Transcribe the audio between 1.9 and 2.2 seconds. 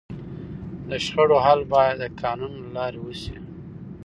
د